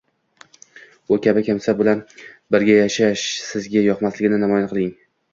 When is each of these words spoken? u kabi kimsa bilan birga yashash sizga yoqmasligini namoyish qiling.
u 1.13 1.17
kabi 1.25 1.41
kimsa 1.49 1.75
bilan 1.81 2.01
birga 2.55 2.77
yashash 2.77 3.27
sizga 3.49 3.83
yoqmasligini 3.89 4.41
namoyish 4.45 4.73
qiling. 4.73 4.91